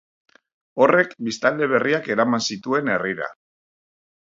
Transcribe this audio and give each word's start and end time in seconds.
Horrek 0.85 1.13
biztanle 1.27 1.69
berriak 1.75 2.11
eraman 2.15 2.45
zituen 2.55 2.93
herrira. 2.97 3.31